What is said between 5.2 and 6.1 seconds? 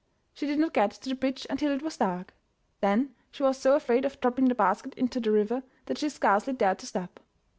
river that she